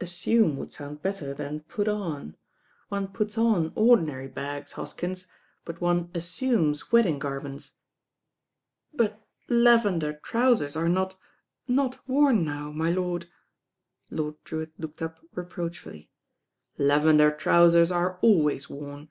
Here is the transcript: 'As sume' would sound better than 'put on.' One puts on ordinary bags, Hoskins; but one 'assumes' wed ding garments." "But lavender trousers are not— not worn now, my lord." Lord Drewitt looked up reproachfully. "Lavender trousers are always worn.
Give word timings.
'As 0.00 0.10
sume' 0.10 0.56
would 0.56 0.72
sound 0.72 1.00
better 1.00 1.32
than 1.32 1.60
'put 1.60 1.86
on.' 1.86 2.34
One 2.88 3.06
puts 3.06 3.38
on 3.38 3.70
ordinary 3.76 4.26
bags, 4.26 4.72
Hoskins; 4.72 5.28
but 5.64 5.80
one 5.80 6.10
'assumes' 6.12 6.90
wed 6.90 7.04
ding 7.04 7.20
garments." 7.20 7.76
"But 8.92 9.22
lavender 9.48 10.14
trousers 10.14 10.74
are 10.74 10.88
not— 10.88 11.14
not 11.78 12.00
worn 12.08 12.44
now, 12.44 12.72
my 12.72 12.90
lord." 12.90 13.28
Lord 14.10 14.34
Drewitt 14.42 14.72
looked 14.76 15.02
up 15.02 15.20
reproachfully. 15.36 16.10
"Lavender 16.78 17.30
trousers 17.30 17.92
are 17.92 18.18
always 18.22 18.68
worn. 18.68 19.08